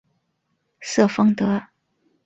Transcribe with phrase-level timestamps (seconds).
[0.79, 1.61] 瑟丰德。